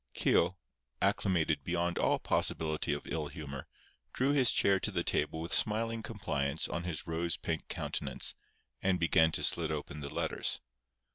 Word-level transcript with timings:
Keogh, 0.15 0.55
acclimated 0.99 1.63
beyond 1.63 1.99
all 1.99 2.17
possibility 2.17 2.91
of 2.91 3.05
ill 3.05 3.27
humour, 3.27 3.67
drew 4.13 4.31
his 4.31 4.51
chair 4.51 4.79
to 4.79 4.89
the 4.89 5.03
table 5.03 5.39
with 5.39 5.53
smiling 5.53 6.01
compliance 6.01 6.67
on 6.67 6.85
his 6.85 7.05
rose 7.05 7.37
pink 7.37 7.67
countenance, 7.67 8.33
and 8.81 8.99
began 8.99 9.31
to 9.33 9.43
slit 9.43 9.69
open 9.69 9.99
the 9.99 10.11
letters. 10.11 10.59